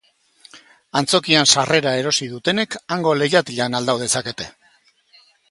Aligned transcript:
Antzokian 1.01 1.49
sarrera 1.55 1.93
erosi 2.05 2.31
dutenek 2.31 2.79
hango 2.97 3.15
lehiatilan 3.21 3.79
aldau 3.83 3.97
dezakete. 4.07 4.51